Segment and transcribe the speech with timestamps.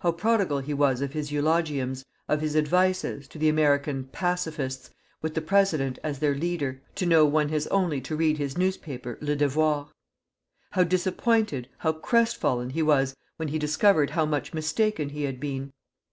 [0.00, 4.90] How prodigal he was of his eulogiums, of his advices, to the American "pacifists,"
[5.22, 9.16] with the President as their leader, to know one has only to read his newspaper
[9.20, 9.90] "Le Devoir."
[10.72, 15.38] How disappointed, how crest fallen, he was when he discovered how much mistaken he had
[15.38, 15.72] been!